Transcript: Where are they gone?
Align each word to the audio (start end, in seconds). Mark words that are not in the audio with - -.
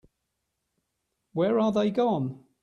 Where 1.33 1.59
are 1.59 1.71
they 1.71 1.91
gone? 1.91 2.43